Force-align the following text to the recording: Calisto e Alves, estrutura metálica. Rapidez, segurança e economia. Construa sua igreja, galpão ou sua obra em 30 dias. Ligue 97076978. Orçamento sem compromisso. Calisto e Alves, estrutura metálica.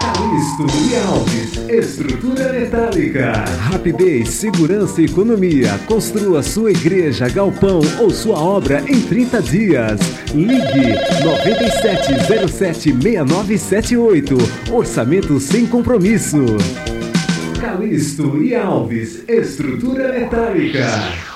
Calisto 0.00 0.66
e 0.88 0.96
Alves, 0.96 1.56
estrutura 1.68 2.52
metálica. 2.52 3.32
Rapidez, 3.58 4.28
segurança 4.30 5.02
e 5.02 5.06
economia. 5.06 5.78
Construa 5.86 6.42
sua 6.42 6.70
igreja, 6.70 7.28
galpão 7.28 7.80
ou 7.98 8.10
sua 8.10 8.38
obra 8.38 8.82
em 8.88 9.00
30 9.00 9.42
dias. 9.42 10.00
Ligue 10.32 10.94
97076978. 13.00 14.38
Orçamento 14.70 15.40
sem 15.40 15.66
compromisso. 15.66 16.44
Calisto 17.60 18.40
e 18.42 18.54
Alves, 18.54 19.24
estrutura 19.28 20.12
metálica. 20.12 21.27